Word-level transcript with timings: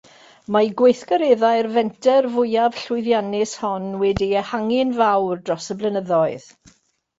Mae 0.53 0.69
gweithgareddau'r 0.79 1.69
fenter 1.75 2.29
fwyaf 2.37 2.81
llwyddiannus 2.87 3.55
hon 3.67 3.87
wedi 4.05 4.33
ehangu'n 4.43 4.97
fawr 5.03 5.47
dros 5.51 5.71
y 5.77 5.81
blynyddoedd. 5.85 6.53